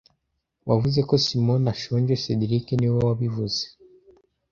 [0.69, 3.61] Wavuze ko Simoni ashonje cedric niwe wabivuze